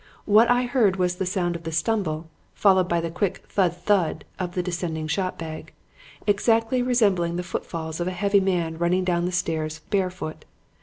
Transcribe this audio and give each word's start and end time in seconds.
What 0.25 0.49
I 0.49 0.63
heard 0.63 0.95
was 0.95 1.17
the 1.17 1.27
sound 1.27 1.55
of 1.55 1.61
the 1.61 1.71
stumble, 1.71 2.27
followed 2.55 2.89
by 2.89 3.01
the 3.01 3.11
quick 3.11 3.45
thud, 3.49 3.75
thud, 3.77 4.25
of 4.39 4.55
the 4.55 4.63
descending 4.63 5.05
shot 5.05 5.37
bag, 5.37 5.73
exactly 6.25 6.81
resembling 6.81 7.35
the 7.35 7.43
footfalls 7.43 7.99
of 7.99 8.07
a 8.07 8.17
heavy 8.17 8.39
man 8.39 8.79
running 8.79 9.03
down 9.03 9.25
the 9.25 9.31
stairs 9.31 9.77
barefoot. 9.91 10.43